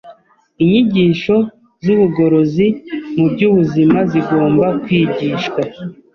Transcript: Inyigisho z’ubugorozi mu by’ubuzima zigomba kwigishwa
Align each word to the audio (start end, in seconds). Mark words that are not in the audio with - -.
Inyigisho 0.63 1.35
z’ubugorozi 1.83 2.65
mu 3.17 3.25
by’ubuzima 3.33 3.97
zigomba 4.11 4.65
kwigishwa 4.83 5.61